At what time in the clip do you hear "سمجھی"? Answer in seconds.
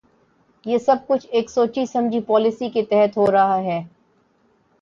1.85-2.19